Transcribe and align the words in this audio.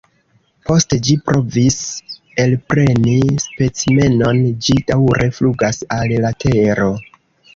Post 0.67 0.93
ĝi 1.07 1.15
provis 1.25 1.75
elpreni 2.45 3.13
specimenon, 3.43 4.41
ĝi 4.67 4.77
daŭre 4.89 5.27
flugas 5.39 5.83
al 5.99 6.15
la 6.27 6.35
tero. 6.45 6.91